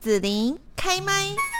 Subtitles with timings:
[0.00, 1.57] 子琳开麦。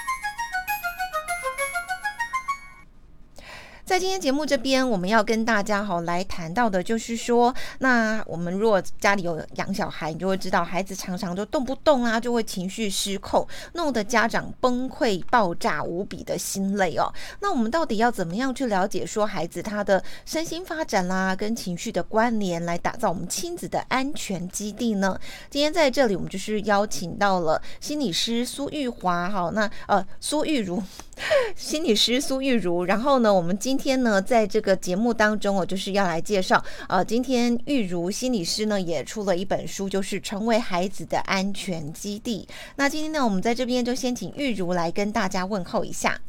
[3.88, 17.10] 在今天节目这边，我们要跟大家好来谈到的，就是说，那我们如果家里有养小孩，你就会知道，孩子常常就动不动啊，就会情绪失控，弄得家长崩溃、爆炸、无比的心累哦。
[17.40, 25.18] 那我们到底要怎么样去了解说孩子他的身心发展啦，跟情绪的关联，来打造我们亲子的安全基地呢？
[25.48, 30.82] 今天在这里，我们就是邀请到了心理师苏玉华，好，那呃苏玉如，
[31.56, 36.62] 心理师苏玉如，然后呢，我们今天呢，在这个节目当中，我就是要来介绍。
[36.88, 42.46] 呃，今天玉如心理师呢也出了一本书，就是《成为孩子的安全基地》。
[42.76, 46.20] 那今天呢，我们在这边就先请玉如来跟大家问候一下。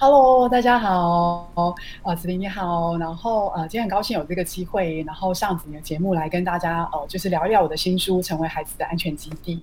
[0.00, 1.74] Hello，大家好，
[2.04, 9.56] 呃，子琳你好，然后呃，今天很高兴有这个机会，然后上子琳的节目来跟大家呃，就是聊一聊我的新书《成为孩子的安全基地》。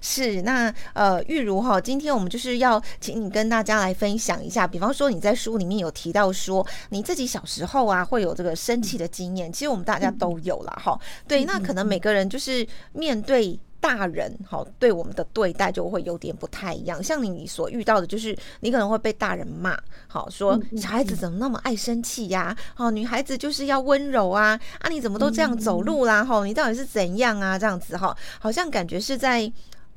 [0.00, 10.98] 是，那呃，玉如哈，今天我们就是要请你跟大家来分享一下，比方说你在书里面有提到说你自己小时候啊会有这个生气的经验，其实我们大家都有了哈。
[11.26, 17.00] 对，那可能每个人就是面对大人好，对我们的对待就会有点不太一样。
[17.00, 22.56] 像你所遇到的，就是你可能会被大人骂，好说小孩子怎么那么爱生气呀？
[22.74, 26.24] 好，女孩子就是要温柔啊，啊你怎么都这样走路啦？
[26.24, 27.56] 哈，你到底是怎样啊？
[27.56, 29.52] 这样子哈，好像感觉是在。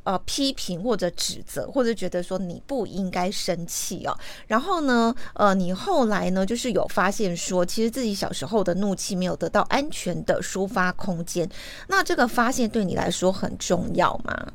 [0.09, 4.17] 呃，批评或者指责，或者觉得说你不应该生气哦。
[4.47, 11.47] 然后呢，呃，你后来呢，就是有发现说，其实自己小时候的怒气没有得到安全的抒发空间。
[11.87, 14.47] 那这个发现对你来说很重要吗？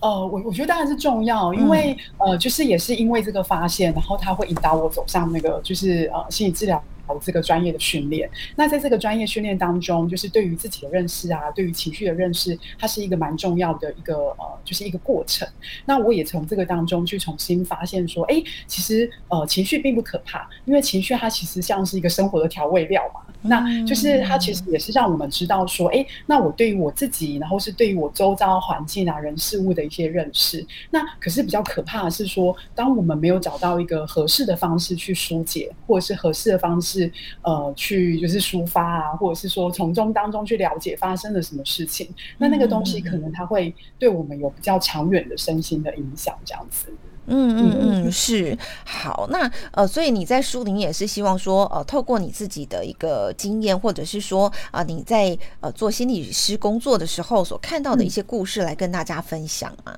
[0.00, 6.82] 哦，我我觉得当然是重要，因为、嗯、呃，就是也是因为这个发现，然后他会引导我走上那个就是呃心理治疗。
[7.20, 15.46] 这个专业的训练，那在这个专业训练当中，就是对于自己的认识啊，对于情绪的认识，它是一个蛮重要的一个呃，就是一个过程。
[15.84, 23.20] 那我也从这个当中去重新发现说，哎，其实呃，情绪并不可怕，因为情绪它其实像是一个生活的调味料嘛。
[23.42, 30.66] 那就是它其实也是让我们知道说，哎，那我对于我自己，然后是对于我周遭环境啊、人事物的一些认识。
[30.90, 36.95] 那可是比较可怕的是说，当我们没有找到一个合适的方式去疏解，或者是合适的方式。
[36.96, 37.12] 是
[37.42, 42.08] 呃，去就是抒发啊，或者是说从中当中去了解发生了什么事情，
[42.38, 46.88] 那那个东西可能它会对我们有比较长远的身心的影响，这样子。
[47.28, 49.26] 嗯嗯嗯，是好。
[49.32, 59.96] 那呃，所以你在书里面也是希望说，呃，透过你自己的一个经验，或者是说啊、呃，你在呃做心理师工作的时候所看到的一些故事，来跟大家分享吗？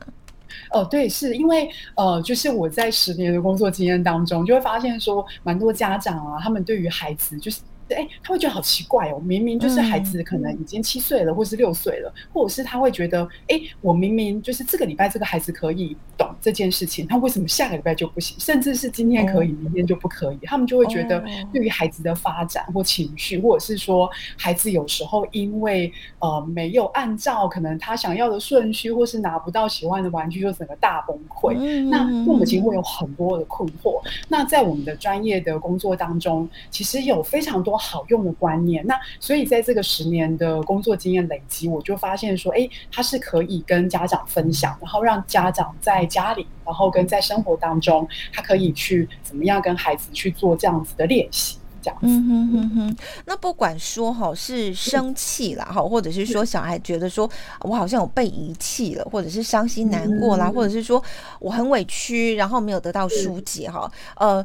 [0.70, 7.60] 哦，对，是因为呃，就是我在十年的工作经验当中，就会发现说，蛮多家长啊，他们对于孩子就是。
[7.94, 18.36] 哎，他会觉得好奇怪哦，明明就是孩子可能已经七岁了，或是六岁了，或者是他会觉得，哎，我明明就是这个礼拜这个孩子可以懂这件事情，他为什么下个礼拜就不行？
[18.38, 20.38] 甚至是今天可以，明天就不可以？
[20.42, 31.54] 他们就会觉得，对于孩子的发展或情绪，或者是说孩子有时候因为呃没有按照可能他想要的顺序，或是拿不到喜欢的玩具，就整个大崩溃。
[31.88, 34.00] 那父母亲会有很多的困惑。
[34.28, 37.77] 那在我们的专业的工作当中，其实有非常多。
[37.78, 52.06] 好用的观念，那所以在这个十年的工作经验累积，我就发现说，哎，他是可以跟家长分享，然后让家长在家里，然后跟在生活当中，他可以去怎么样跟孩子去做这样子的练习，这样子。
[52.06, 52.96] 嗯哼哼哼。
[53.24, 57.30] 那不管说哈是生气了哈，或者是说小孩觉得说
[57.60, 61.02] 我好像有被遗弃了，或者是伤心难过啦，或者是说
[61.38, 64.44] 我很委屈，然后没有得到疏解哈，呃。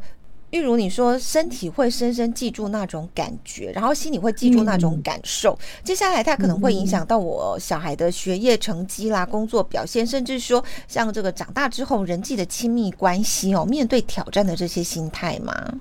[0.53, 15.73] 例如你说身体会深深记住那种感觉，然后心里会记住那种感受，嗯、接下来它可能会影响到我小孩的学业成绩啦、工作表现，甚至说像这个长大之后人际的亲密关系哦，面对挑战的这些心态吗？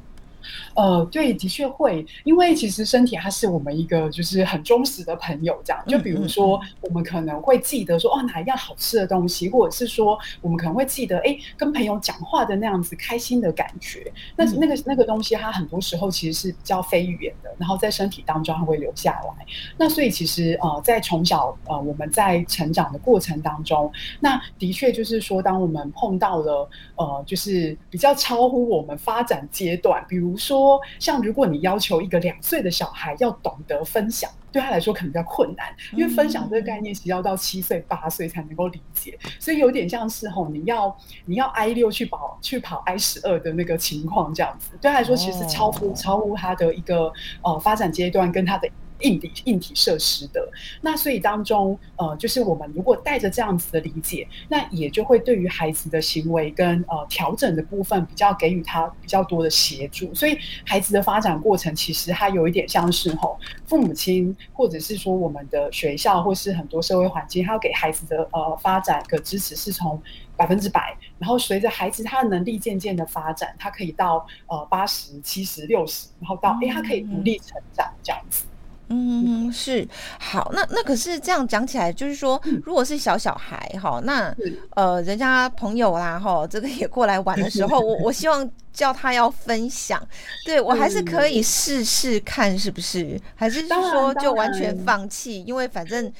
[0.75, 5.83] 呃，对，的确会，因为其实身体它是我们一个就是很忠实的朋友，这样。
[5.87, 14.12] 就比如说，我们可能会记得说，哦，哪一样好吃的东西，或者是说，我们可能会记得，哎，跟朋友讲话的那样子开心的感觉。
[14.37, 19.47] 那那个那个东西，它很多时候其实是比较非语言的，然后在身体当中它会留下来。
[19.77, 23.91] 那所以其实呃，在从小呃我们在成长的过程当中，
[24.21, 30.52] 那的确就是说，当我们碰到了呃，就是比较超乎我们发展阶段，比如说。
[30.52, 40.94] 说像如果你要求一个两岁的小孩要懂得分享，对他来说可能比较困难，因为分享这个概念，其实要到七岁八岁才能够理解，所以有点像是吼，你要
[41.25, 47.11] 你要 I 六去跑去跑 I 十二的那个情况这样子，对他来说其实超乎超乎他的一个
[47.43, 48.69] 呃发展阶段跟他的。
[49.02, 50.46] 硬体硬体设施的。
[50.81, 60.14] 那所以当中，呃，就是我们如果带着这样子的理解，那也就会对于孩子的行为跟呃调整的部分，比较给予他比较多的协助。
[60.14, 70.00] 所以孩子的发展过程，其实它有一点像是吼，父母亲或者是说我们的学校或是很多社会环境，他要给孩子的呃发展的支持是从。
[70.34, 78.46] 百分之百，然后随着孩子他的能力渐渐的发展，他可以到呃八十七十六十，然后到哎、他可以独立成长这样子。
[78.93, 79.87] 嗯，是
[80.19, 84.35] 好，那那可是这样讲起来，就是说，如果是小小孩哈，那
[84.71, 90.00] 呃，人家朋友啦哈，这个也过来玩的时候，我我希望叫他要分享，
[90.44, 93.19] 对我还是可以试试看，是不是？
[93.35, 95.43] 还是说就完全放弃？
[95.45, 96.12] 因为反正。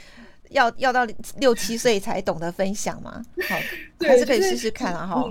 [0.53, 1.07] 要要到
[1.39, 3.25] 六七岁才懂得分享嘛？
[3.49, 3.57] 好，
[4.07, 5.07] 还是可以试试看啊！
[5.07, 5.25] 哈。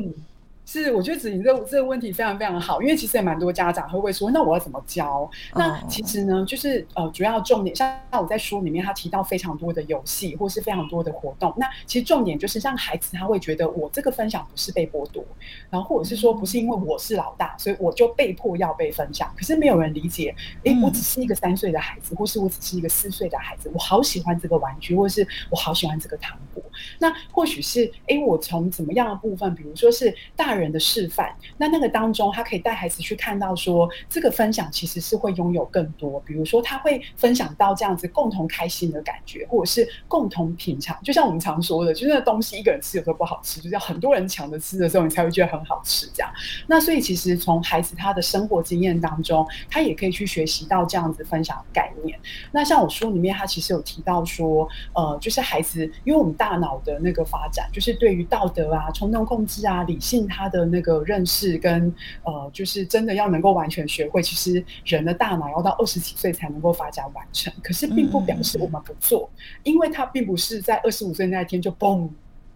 [0.72, 5.30] 是，我觉得子玲这这个问题非常非常好，因为其实也蛮多家长会问说，那我要怎么教？
[5.54, 11.54] 那其实呢，就是呃，主要重点，像我在书里面他提到非常多的游戏，或是非常多的活动。
[11.58, 15.22] 那其实重点就是让孩子他会觉得，我这个分享不是被剥夺，
[15.70, 19.30] 然后或者是说不是因为我是老大，所以我就被迫要被分享。
[19.36, 20.34] 可是没有人理解，
[20.64, 26.64] 哎，我只是一个三岁的孩子，或是我只是一个四岁的孩子，我好喜欢这个玩具，或是我好喜欢这个糖果。
[26.98, 30.61] 那或许是，哎，我从怎么样的部分，比如说是大人。
[30.62, 40.96] 人的示范，那那个当中，他可以带孩子去看到说，这个分享其实是会拥有更多，比如说他会分享到这样子共同开心的感觉，或者是共同品尝。
[41.04, 46.08] 就像我们常说的，就是那东西一个人吃有时候不好吃，就是要很多人抢着吃的时候，你才会觉得很好吃。
[46.14, 46.32] 这样，
[46.68, 52.20] 那所以其实从孩子他的生活经验当中，他也可以去学习到这样子分享的概念。
[52.52, 60.51] 那像我书里面，他其实有提到说，呃，就是孩子，因为我们大脑的那个发展，就是对于道德啊、冲动控制啊、理性他。
[60.52, 61.92] 的那个认识跟
[62.24, 67.52] 呃，就是真的要能够完全学会，其实人的大脑要到二十几岁才能够发展完成。
[67.64, 69.28] 可是并不表示我们不做，
[69.64, 72.08] 因为它并不是在二十五岁那一天就嘣。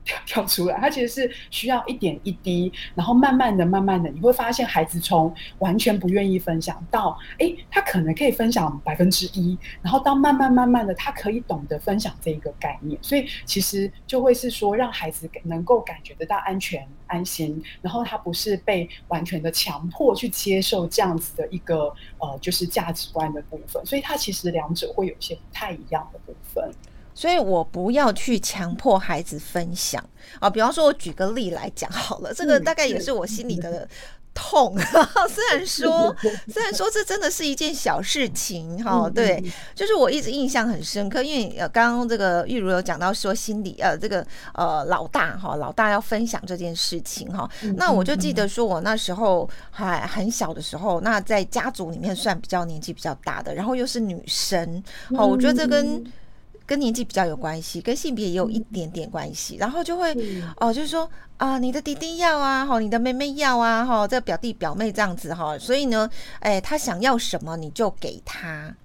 [0.26, 12.98] 跳出来，他其实是需要一点一滴，然后慢慢的、慢慢的，你会发现孩子从完全不愿意分享到，哎，他可能可以分享百分之一，然后到慢慢、慢慢的，他可以懂得分享这一个概念。
[13.02, 23.84] 所以其实就会是说，让孩子能够感觉得到安全、安心，然后他不是被完全的强迫去接受这样子的一个呃，就是价值观的部分。
[23.86, 26.72] 所以他其实两者会有一些不太一样的部分。
[27.16, 30.04] 所以我不要去强迫孩子分享。
[30.40, 33.88] 啊，比方说，我举个例来讲好了，这个大概也是我心里的
[34.34, 34.76] 痛。
[35.30, 36.14] 虽然说，
[36.52, 39.42] 虽然说这真的是一件小事情哈，对，
[39.74, 44.26] 就是我一直印象很深刻，因为呃，刚刚这个玉如有讲到说心理呃，这个
[44.56, 54.84] 呃老大哈，老大要分享这件事情哈，那我就记得说我那时候还很小的时候，那在家族里面算比较年纪比较大的，然后又是女生，
[55.16, 56.04] 好，我觉得这跟
[56.66, 60.16] 跟年纪比较有关系，跟性别也有一点点关系，然后就会
[60.58, 66.10] 哦，就是说啊，你的弟弟要啊，哈，你的妹妹要啊，哈，这表弟表妹这样子哈，所以呢，
[66.40, 68.76] 哎，他想要什么你就给他。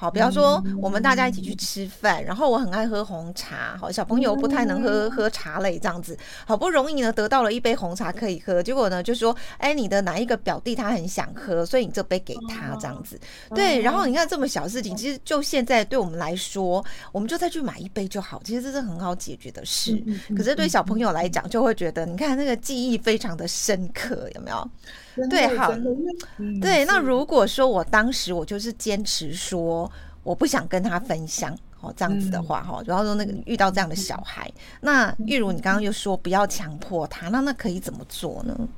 [0.00, 6.16] 好，比方说我们大家一起去吃饭，然后我很爱喝红茶，好，小朋友不太能喝喝茶类这样子，
[6.46, 13.18] 好不容易呢得到了一杯红茶可以喝，结果呢就说，哎，你的哪一个表弟他很想喝，所以你这杯给他这样子，
[13.56, 20.00] 对，然后你看这么小事情，其实就现在对我们来说，我们就再去买一杯就好，其实这是很好解决的事，
[20.36, 24.70] 可是对小朋友来讲就会觉得，你看那个记忆非常的深刻，有没有？
[25.28, 25.72] 对，好，
[26.60, 26.84] 对。
[26.84, 29.90] 那如果说我当时我就是坚持说
[30.22, 38.68] 我不想跟他分享，哦，这样子的话，哈，然后说那个遇到这样的小孩，那玉如你刚刚又说不要强迫他，那那可以怎么做呢？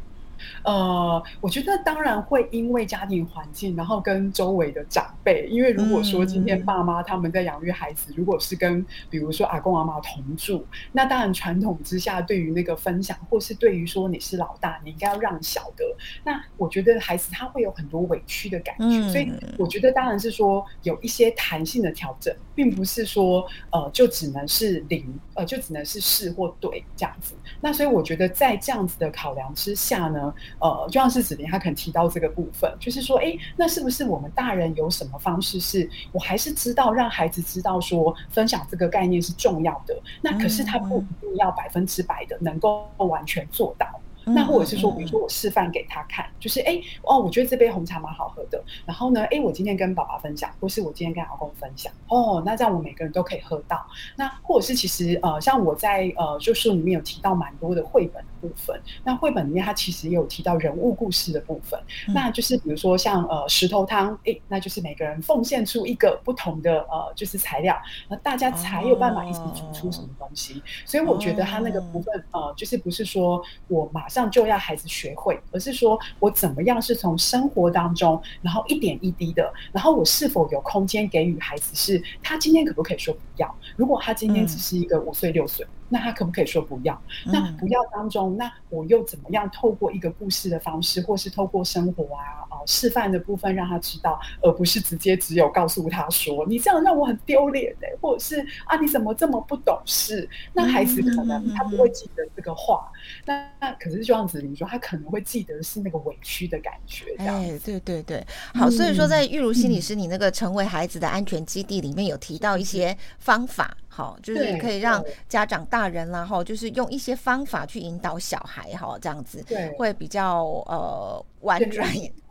[0.64, 15.84] 呃，我觉得当然会因为家庭环境，然后跟周围的长辈，因为如果说今天爸妈他们在养育孩子，如果是跟比如说阿公阿妈同住，那当然传统之下，对于那个分享，或是对于说你是老大，你应该要让小的，
[16.24, 25.04] 那我觉得孩子他会有很多委屈的感觉，所以我觉得当然是说有一些弹性的调整，并不是说呃就只能是零，
[25.40, 27.34] 呃就只能是是或对这样子。
[27.60, 30.32] 那所以我觉得在这样子的考量之下呢。
[30.58, 39.98] 呃，就像是子林，他可能提到这个部分，就是说，哎，那是不是我们大人有什么方式，是我还是知道让孩子知道说，分享这个概念是重要的？
[40.20, 43.86] 那可是他不一定要百分之百的能够完全做到。
[44.24, 48.62] 那或者是说，比如说我示范给他看，就是哎，哦，我觉得这杯红茶蛮好喝的。
[48.86, 53.86] 然后呢，哎，我今天跟爸爸分享，或是我今天跟老公分享，哦，那这样我们每个人都可以喝到。
[54.16, 58.24] 那或者是其实呃，像我在呃，就书里面有提到蛮多的绘本。
[58.40, 58.80] 部分。
[59.04, 67.76] 那绘本里面它其实也有提到人物故事的部分，嗯、那就是比如说像呃石头汤，哎，那就是每个人奉献出一个不同的呃就是材料，
[68.08, 70.54] 那大家才有办法一起煮出什么东西。
[70.54, 83.54] 哦、所以我觉得它那个部分、哦、呃，就是不是说我马上就要孩子学会，而是说我怎么样是从生活当中，然后一点一滴的，然后我是否有空间给予孩子，是他今天可不可以说不要？
[83.76, 85.64] 如果他今天只是一个五岁六岁。
[85.64, 86.98] 嗯那他可不可以说不要？
[87.26, 100.28] 那不要当中，那我又怎么样透过一个故事的方式，或是透过生活啊、呃示范的部分让他知道，而不是直接只有告诉他说你这样让我很丢脸哎，或者是啊你怎么这么不懂事？
[100.52, 102.90] 那孩子可能他不会记得这个话，
[103.24, 107.16] 那那可是就像子你说，他可能会记得是那个委屈的感觉。
[107.18, 113.76] 哎，对对对，好，所以说在玉如心理师你那个成为孩子的安全基地里面有提到一些方法。
[113.92, 119.44] 好，就是可以让家长大人啦，哈，就是用一些方法去引导小孩，哈，这样子
[119.76, 121.86] 会比较呃婉转、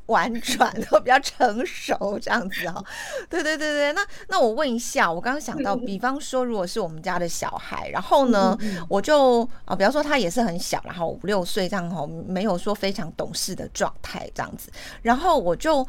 [0.06, 2.82] 婉转， 或比较成熟这样子哈。
[3.30, 15.86] 对对对对，那那我问一下，我刚刚想到，比方说，如果是我们家的小孩，然后呢，我就啊，比方说他也是很小，然后五六岁这样哈，没有说非常懂事的状态这样子，然后我就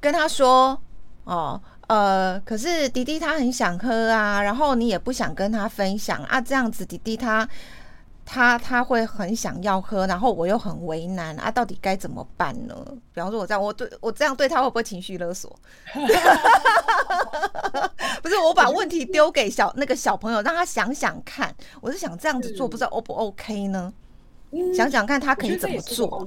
[0.00, 0.76] 跟他说，
[1.22, 1.62] 哦。
[1.88, 7.48] 呃，可是弟弟他很想喝啊，然后你也不想跟他分享啊，这样子弟弟他
[8.24, 12.76] 他他会很想要喝，然后我又很为难啊，到底该怎么办呢？
[13.14, 15.50] 比方说我这样，我对我这样对他会不会情绪勒索？
[18.22, 21.54] 不是，我把问题丢给小那个小朋友，让他想想看。
[21.80, 23.90] 我是想这样子做，不知道 O 不 OK 呢？
[24.50, 26.22] 嗯，想想看他可以怎么做。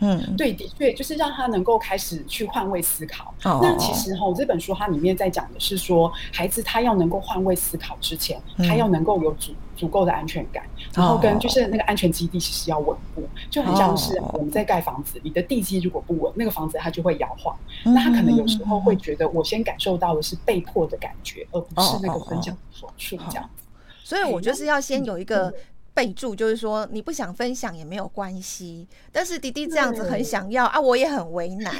[0.00, 3.34] 嗯，对，的确就是让他能够开始去换位思考。
[3.44, 10.64] 哦、那其实哈，我这本书它里面在讲的是说，孩子他要能够换位思考之前，嗯、他要能够有足足够的安全感，
[10.94, 17.54] 然后跟就是那个安全基地其实要稳固，就很像是我们在盖房子，你的地基如果不稳，那个房子它就会摇晃。
[17.84, 23.64] 嗯、那他可能有时候会觉得，我先感受到的是被迫的感觉，而不是那个分享的好处这样子。
[24.02, 25.52] 所以我就是要先有一个。
[26.00, 31.74] 备注就是说，你不想分享也没有关系，但是弟弟这样子很想要啊，我也很为难，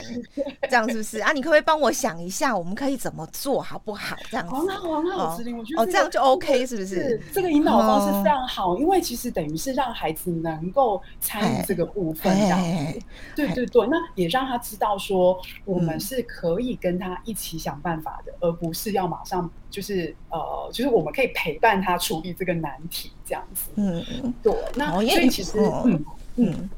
[0.69, 1.33] 这样是不是啊？
[1.33, 4.15] 你可不可以帮我想一下，我们可以怎么做好不好？
[4.31, 6.87] 这样子，很好，很好，我觉得哦，这样就 OK，是不是？
[6.87, 13.01] 是这个引导方式非常好，因为其实等于是让孩子能够参与这个部分，这样子，
[13.35, 19.51] 对对对，那也让他知道说，我们是可以跟他一起想办法的，而不是要马上。
[19.71, 23.71] 就是呃，就是我们可以陪伴他处理这个难题，这样子。
[23.77, 24.05] 嗯，
[24.43, 24.53] 对。
[24.75, 26.05] 那所以其实，嗯
[26.37, 26.71] 嗯，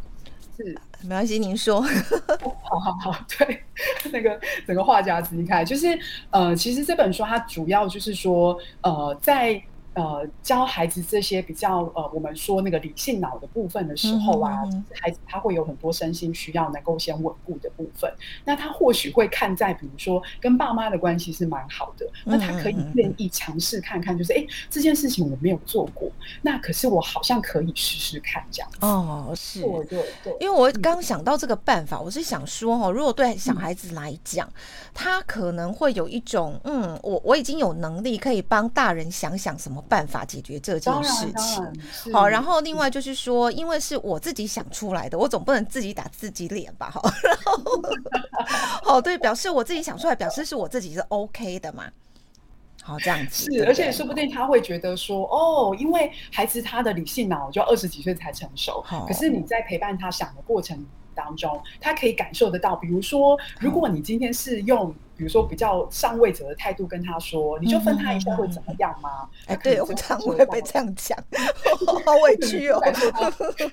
[0.56, 1.80] 是没关系，您说。
[1.80, 3.62] 好好好，对，
[4.12, 5.98] 那个整个话匣子离开，就是
[6.30, 9.62] 呃，其实这本书它主要就是说呃，在。
[9.94, 18.10] 呃，教孩子这些比较呃，我们说那个理性脑的部分的时候啊，嗯、孩子他会有很多身心需要能够先稳固的部分。
[18.42, 28.78] 那他或许会看在，比如说跟爸妈的关系是蛮好的，那他可以愿意尝试看看，就是哎、欸，这件事情我没有做过，那可是我好像可以试试看这样子。
[28.80, 30.36] 哦，是，对对对。
[30.40, 34.52] 因为我刚想到这个办法，嗯、我是想说哦，如果对小孩子来讲，嗯、
[34.94, 39.81] 他可能会有一种，嗯，我我已经有能力可以帮大人想想什么。
[39.88, 46.90] 办法解决这件事情，好，然后另外就是说，因为是我自己想出来的，我总不能自己打自己脸吧？
[46.90, 47.82] 好， 然后
[48.82, 51.84] 好，对，表示我自己想出来，表示是我自己是 OK 的嘛？
[52.82, 60.84] 好，这样子是，而且说不定他会觉得说，哦，因为孩子他的理性脑就二十几岁才成熟，可是你在陪伴他想的过程
[61.14, 64.94] 当中，他可以感受得到，比如说，如果你今天是用。
[65.22, 69.28] 比如说比较上位者的态度跟他说，你就分他一下会怎么样吗？
[69.46, 71.16] 哎，对我常会被这样讲，
[72.04, 72.80] 好委屈哦。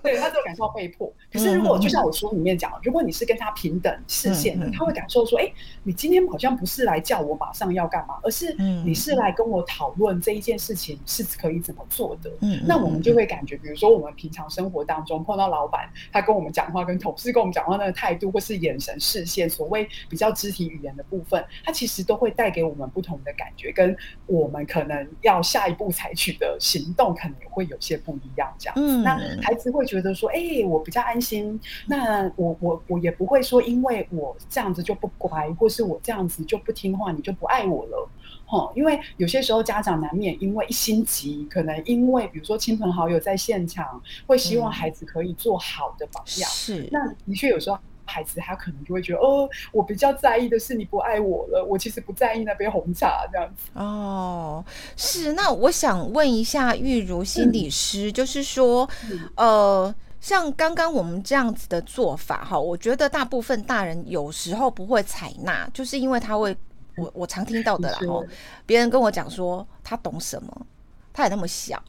[0.04, 1.12] 对，他就感受到被迫。
[1.34, 5.52] 可是如果就像我书里面讲，如果你是跟他平等视线的，他会感受说，哎，
[5.90, 8.54] 你今天好像不是来叫我马上要干嘛，而是
[8.86, 12.30] 你是来跟我讨论这一件事情是可以怎么做的。
[12.42, 21.44] 嗯，那我们就会感觉，比如说我们平常生活当中碰到老板，他跟我们讲话，跟同事跟我们讲话那个态度，或是眼神、视线，所谓比较肢体语言的部分。
[21.66, 28.48] 它其实都会带给我们不同的感觉，跟我们可能要下一步采取的行动，可能也会有些不一样。
[28.60, 38.10] 这样子，嗯、那孩子会觉得说：“哎、欸，我比较安心。”那我我我也不会说，因为我这样子就不乖，或是我这样子就不听话，你就不爱我了。
[38.48, 46.50] 哦，因为有些时候家长难免因为一心急，可能因为比如说亲朋好友在现场，会希望孩子可以做好的榜样。
[46.50, 47.78] 是、嗯，那的确有时候。
[48.12, 53.70] 孩子他可能就会觉得，哦，我比较在意的是你不爱我了，我其实不在意那杯红茶这样子。
[53.76, 54.66] 哦，
[54.98, 55.34] 是。
[55.34, 66.56] 那我想问一下玉如心理师，嗯、就是说，嗯、呃，像刚刚我们这样子的做法哈，我觉得大部分大人有时候不会采纳，就是因为他会，
[66.98, 68.26] 我我常听到的啦哦，
[68.66, 70.66] 别人跟我讲说他懂什么，
[71.14, 71.82] 他也那么小，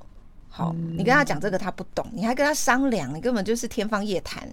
[0.48, 4.48] 好，你跟他讲这个他不懂，你还跟他商量，你根本就是天方夜谭。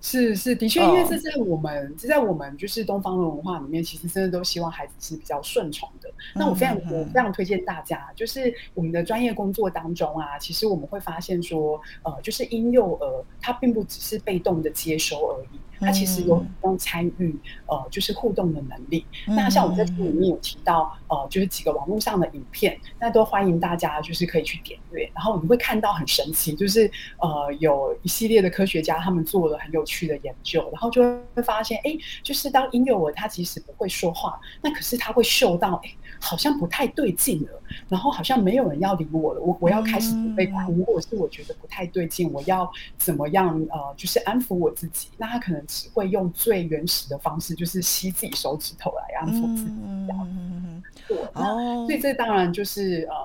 [0.00, 1.98] 是是，的确，因为这在我们，oh.
[1.98, 6.08] 这在我们就是东方的文化里面，其实真的都希望孩子是比较顺从的。
[6.34, 6.98] 那我非常、mm hmm.
[7.00, 15.58] 我非常推荐大家，就是我们的专业工作当中啊，其实我们会发现说，呃，就是婴幼儿他并不只是被动的接收而已。
[15.86, 19.06] 他其实有用参与，呃，就是互动的能力。
[19.24, 25.08] 那像我们在书里面有提到，呃，就是几个网络上的影片，那都欢迎大家就是可以去点阅。
[25.14, 26.90] 然后你会看到很神奇，就是
[27.20, 31.02] 呃，有一系列的科学家他们做了很有趣的研究，然后就
[31.34, 35.90] 会发现，哎，就是当婴幼儿他即使不会说话，那可是他会嗅到，哎。
[36.20, 45.08] 好像不太对劲了，然后好像没有人要理我了，我我要开始准备哭，或者是我觉得不太对劲，我要怎么样呃，就是安抚我自己。
[45.16, 49.72] 那他可能只会用最原始的方式，就是吸自己手指头来安抚自己。
[50.06, 53.16] 这样，对，那所以这当然就是呃。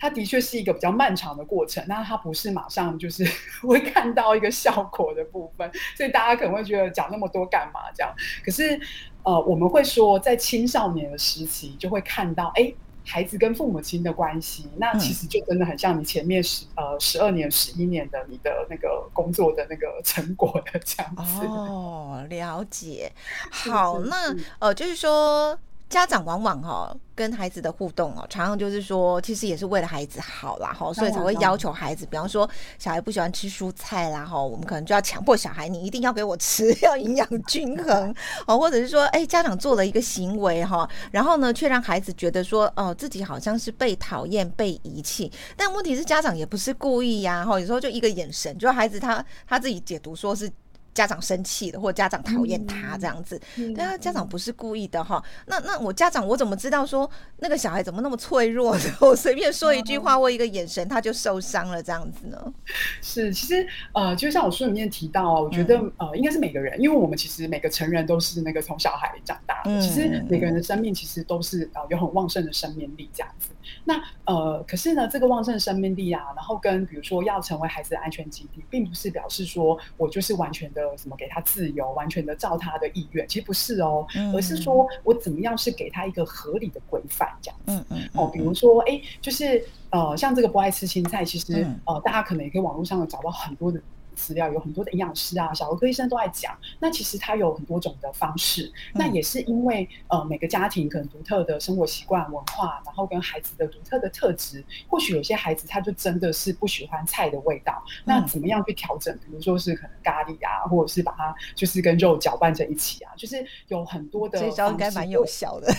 [0.00, 3.28] 它的确是一个比较漫长的过程，那它不是马上就是
[3.62, 8.14] 会看到一个效果的部分，所以大家可能会觉得讲那么多干嘛这样？
[8.44, 8.80] 可是，
[9.28, 12.72] 呃，我们会说在青少年的时期就会看到，哎，
[13.04, 21.44] 孩子跟父母亲的关系，那其实就真的很像你前面十呃十二年、十一年的你的那个工作的那个成果的这样子。
[21.44, 23.12] 哦，了解。
[23.52, 25.58] 好，那呃，就是说。
[25.88, 38.14] 家长往往哈跟孩子的互动哦，常常就是说，其实也是为了孩子好啦哈，所以才会要求孩子，比方说小孩不喜欢吃蔬菜啦哈，我们可能就要强迫小孩，你一定要给我吃，要营养均衡
[38.46, 50.50] 哦， 或者是说，哎，家长做了一个行为哈，然后呢，却让孩子觉得说，哦，自己好像是被讨厌、被遗弃，但问题是家长也不是故意呀哈，有时候就一个眼神，就孩子他他自己解读说是。
[50.98, 55.22] 家长生气了，或者家长讨厌他这样子，嗯、但他家长不是故意的哈。
[55.24, 58.82] 嗯、那那我家长我怎么知道说那个小孩怎么那么脆弱的？
[59.00, 62.52] 我随便说一句话或一个眼神他就受伤了这样子呢？
[63.00, 73.50] 是，其实呃，就像我书里面提到啊，我觉得、嗯、呃，应该是每个人，因为我们其实每个成人都是那个从小孩长大的，嗯、其实每个人的生命其实都是呃有很旺盛的生命力这样子。
[73.84, 80.87] 那呃，可是呢，这个旺盛的生命力啊，然后跟比如说要成为孩子的安全基地，并不是表示说我就是完全的。
[80.96, 87.72] 什么给他自由，完全的照他的意愿，其实不是哦，嗯、而是说我怎么样是给他一个合理的规范这样子。
[87.72, 93.80] 嗯嗯，哦，比如说，哎，就是呃，像这个不爱吃青菜，其实、嗯、呃，大家可能也可以网络上有找到很多的。
[94.18, 96.58] 资料有很多的营养师啊，小儿科医生都在讲。
[96.80, 104.64] 那其实它有很多种的方式，嗯、那也是因为呃每个家庭可能独特的生活习惯、文化，然后跟孩子的独特的特质。
[104.88, 109.16] 或许有些孩子他就真的是不喜欢菜的味道，嗯、那怎么样去调整？
[109.18, 114.38] 比如说是可能咖喱啊，或者是把它就是跟肉搅拌在一起啊，就是有很多的。
[114.38, 115.70] 这招应该蛮有效的，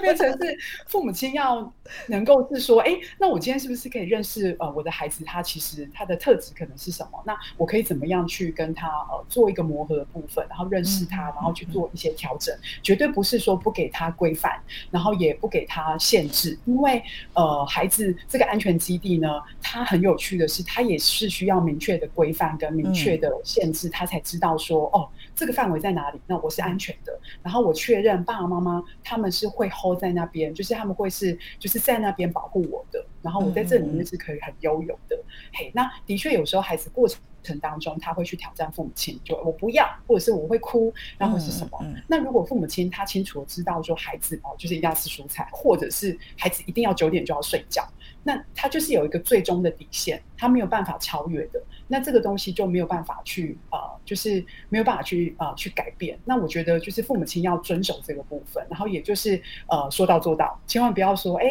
[0.00, 0.58] 变成是
[0.88, 1.72] 父母亲要
[2.08, 5.24] 能够是说，哎，那我今天是不是可以认识呃我的孩子？
[5.24, 6.70] 他其实他的特质可能。
[6.80, 7.22] 是什么？
[7.26, 12.56] 那我可以怎么样去跟他呃做一个磨合的部分，然后认识他，然后去做一些调整。
[12.82, 14.58] 绝对不是说不给他规范，
[14.90, 17.02] 然后也不给他限制，因为
[17.34, 19.28] 呃孩子这个安全基地呢，
[19.60, 25.06] 他很有趣的是，他也是需要明确的规范跟明确的限制，他才知道说哦
[25.40, 27.18] 这个范围在哪里，那我是安全的。
[27.42, 35.18] 然后我确认爸爸妈妈他们是会 hold 在那边，就是他们会是就是在那边保护我的，然后我在这里面是可以很悠游的。
[35.52, 36.60] 嘿，那的确有时候。
[36.60, 37.18] 孩子过程
[37.60, 41.78] 当中，他会去挑战父母亲，就我不要，或者是我会哭，然后是什么？
[41.82, 47.86] 嗯嗯、那如果父母亲他清楚知道说孩子哦，就是一定要吃蔬菜，或者是孩子一定要九点就要睡觉，
[48.22, 51.62] 那他就是有一个最终的底线，他没有办法超越的。
[51.88, 56.16] 那这个东西就没有办法去呃，就是没有办法去呃去改变。
[56.24, 61.46] 那我觉得就是父母亲要遵守这个部分，然后也就是呃说到做到，千万不要说哎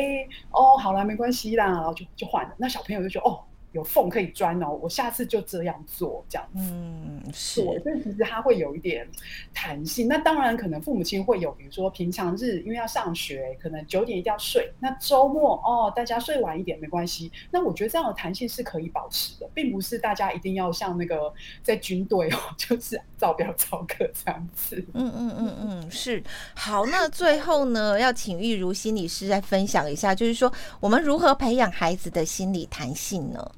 [0.52, 2.54] 哦好了没关系啦，然后就就换了。
[2.58, 3.44] 那小朋友就觉得哦。
[3.72, 6.72] 有缝可以钻哦，我下次就这样做，这样子。
[6.72, 7.62] 嗯，是。
[7.62, 9.08] 所以其实它会有一点
[9.54, 10.08] 弹性。
[10.08, 14.72] 那当然，可能父母亲会有，比如说平常日因为要上学，可能九点一定要睡。
[14.80, 17.32] 那周末哦，大家睡晚一点没关系。
[17.52, 24.84] 那我觉得这样的弹性是可以保持的，并不是大家一定要像那个在军队哦， 就是照表操课这样子。
[24.94, 26.24] 嗯嗯嗯嗯，是。
[26.56, 33.52] 好，那最后呢，要请玉如心理师来分享一下，就是说我们如何培养孩子的心理弹性呢？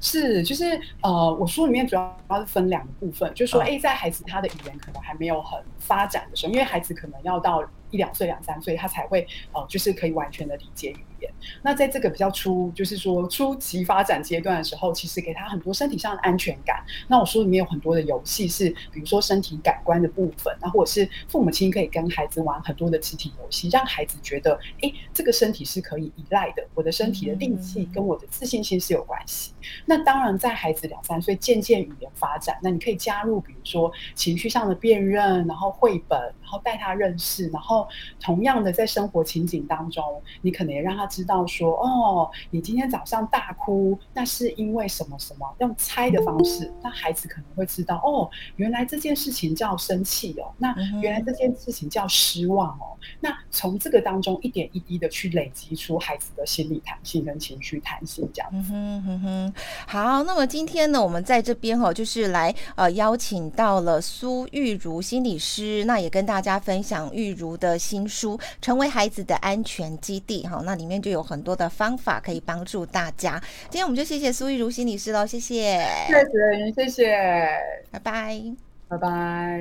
[0.00, 11.32] 是，就是呃，我书里面主要是分两个部分，就是说，哎，在孩子他的语言可能还没有很发展的时候，因为孩子可能要到一两岁、两三岁，他才会呃，就是可以完全的理解语言。
[11.62, 16.84] 那在这个比较初，就是说初级发展阶段的时候，其实给他很多身体上的安全感。
[17.08, 29.52] 那我书里面有很多的游戏是，比如说身体感官的部分，那或者是父母亲可以跟孩子玩很多的肢体游戏，让孩子觉得，哎，这个身体是可以依赖的，我的身体的力气跟我的自信心是有关系。
[29.86, 37.86] 那当然，在孩子两三岁渐渐语言发展，那你可以加入，比如说情绪上的辨认，然后绘本，然后带他认识，然后
[38.18, 45.46] 同样的在生活情景当中，你可能也让他知道说，哦，你今天早上大哭，那是因为什么什么？
[45.58, 52.96] 用猜的方式，那孩子可能会知道，哦，原来这件事情叫生气哦，那原来这件事情叫失望哦。
[53.18, 58.70] 那从这个当中一点一滴的去累积出孩子的心理弹性跟情绪弹性，这样子。
[58.72, 59.54] 嗯哼哼哼。
[59.86, 73.40] 好，那么今天呢，我们在这边哈，就是来呃邀请到了苏玉如心理师，那也跟大家分享玉如的新书《成为孩子的安全基地》哈，那里面就有很多的方法可以帮助大家。
[73.70, 77.48] 今天我们就谢谢苏玉如心理师喽，谢谢，谢谢，谢谢，
[77.90, 78.42] 拜拜，
[78.88, 79.60] 拜拜，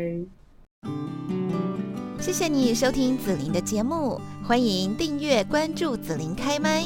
[2.19, 6.83] 谢谢你收听紫琳的节目，欢迎订阅关注紫琳开麦。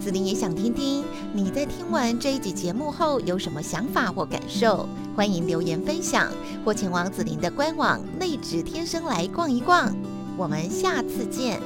[0.00, 6.32] 紫琳也想听听你在听完这一集节目后有什么想法或感受，欢迎留言分享，
[6.64, 9.94] 或前往紫琳的官网内指天生来逛一逛。
[10.36, 11.60] 我们下次见。